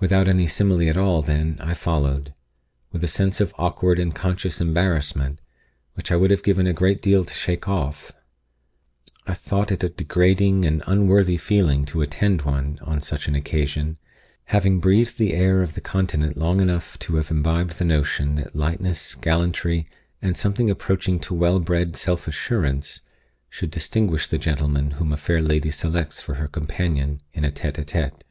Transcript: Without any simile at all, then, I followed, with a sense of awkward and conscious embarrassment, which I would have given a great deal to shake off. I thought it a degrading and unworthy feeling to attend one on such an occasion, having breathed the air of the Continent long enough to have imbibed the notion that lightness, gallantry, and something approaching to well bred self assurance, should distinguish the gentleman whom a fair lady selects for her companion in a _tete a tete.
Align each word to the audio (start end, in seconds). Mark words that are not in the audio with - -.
Without 0.00 0.26
any 0.26 0.48
simile 0.48 0.88
at 0.88 0.96
all, 0.96 1.22
then, 1.22 1.56
I 1.60 1.74
followed, 1.74 2.34
with 2.90 3.04
a 3.04 3.06
sense 3.06 3.40
of 3.40 3.54
awkward 3.56 4.00
and 4.00 4.12
conscious 4.12 4.60
embarrassment, 4.60 5.40
which 5.94 6.10
I 6.10 6.16
would 6.16 6.32
have 6.32 6.42
given 6.42 6.66
a 6.66 6.72
great 6.72 7.00
deal 7.00 7.24
to 7.24 7.32
shake 7.32 7.68
off. 7.68 8.10
I 9.28 9.34
thought 9.34 9.70
it 9.70 9.84
a 9.84 9.88
degrading 9.88 10.64
and 10.66 10.82
unworthy 10.88 11.36
feeling 11.36 11.84
to 11.84 12.02
attend 12.02 12.42
one 12.42 12.80
on 12.82 13.00
such 13.00 13.28
an 13.28 13.36
occasion, 13.36 13.96
having 14.46 14.80
breathed 14.80 15.18
the 15.18 15.34
air 15.34 15.62
of 15.62 15.74
the 15.74 15.80
Continent 15.80 16.36
long 16.36 16.60
enough 16.60 16.98
to 17.06 17.14
have 17.14 17.30
imbibed 17.30 17.78
the 17.78 17.84
notion 17.84 18.34
that 18.34 18.56
lightness, 18.56 19.14
gallantry, 19.14 19.86
and 20.20 20.36
something 20.36 20.68
approaching 20.68 21.20
to 21.20 21.32
well 21.32 21.60
bred 21.60 21.94
self 21.94 22.26
assurance, 22.26 23.02
should 23.48 23.70
distinguish 23.70 24.26
the 24.26 24.36
gentleman 24.36 24.90
whom 24.98 25.12
a 25.12 25.16
fair 25.16 25.40
lady 25.40 25.70
selects 25.70 26.20
for 26.20 26.34
her 26.34 26.48
companion 26.48 27.20
in 27.32 27.44
a 27.44 27.52
_tete 27.52 27.78
a 27.78 27.84
tete. 27.84 28.24